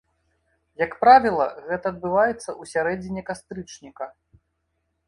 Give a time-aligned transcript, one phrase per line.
[0.83, 4.13] Як правіла, гэта адбываецца ў сярэдзіне кастрычніка.